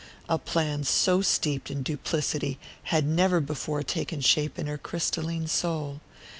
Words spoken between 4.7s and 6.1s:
crystalline soul.